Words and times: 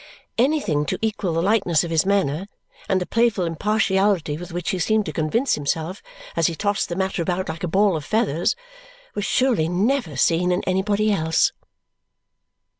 Anything 0.39 0.87
to 0.87 0.97
equal 1.03 1.31
the 1.31 1.43
lightness 1.43 1.83
of 1.83 1.91
his 1.91 2.07
manner 2.07 2.47
and 2.89 2.99
the 2.99 3.05
playful 3.05 3.45
impartiality 3.45 4.35
with 4.35 4.51
which 4.51 4.71
he 4.71 4.79
seemed 4.79 5.05
to 5.05 5.13
convince 5.13 5.53
himself, 5.53 6.01
as 6.35 6.47
he 6.47 6.55
tossed 6.55 6.89
the 6.89 6.95
matter 6.95 7.21
about 7.21 7.47
like 7.49 7.63
a 7.63 7.67
ball 7.67 7.95
of 7.95 8.03
feathers, 8.03 8.55
was 9.13 9.25
surely 9.25 9.69
never 9.69 10.15
seen 10.17 10.51
in 10.51 10.63
anybody 10.63 11.11
else! 11.13 11.51